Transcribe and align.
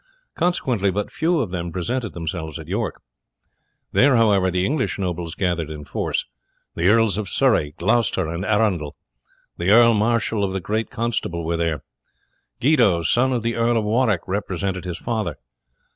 Consequently 0.33 0.89
but 0.89 1.11
few 1.11 1.39
of 1.41 1.51
them 1.51 1.71
presented 1.71 2.13
themselves 2.15 2.57
at 2.57 2.67
York. 2.67 2.99
There, 3.91 4.15
however, 4.15 4.49
the 4.49 4.65
English 4.65 4.97
nobles 4.97 5.35
gathered 5.35 5.69
in 5.69 5.85
force. 5.85 6.25
The 6.75 6.87
Earls 6.87 7.19
of 7.19 7.29
Surrey, 7.29 7.75
Gloucester, 7.77 8.25
and 8.25 8.43
Arundel; 8.43 8.95
the 9.57 9.69
Earl 9.69 9.93
Mareschal 9.93 10.43
and 10.43 10.55
the 10.55 10.59
great 10.59 10.89
Constable 10.89 11.45
were 11.45 11.57
there; 11.57 11.83
Guido, 12.59 13.03
son 13.03 13.31
of 13.31 13.43
the 13.43 13.53
Earl 13.53 13.77
of 13.77 13.83
Warwick, 13.83 14.21
represented 14.25 14.85
his 14.85 14.97
father. 14.97 15.35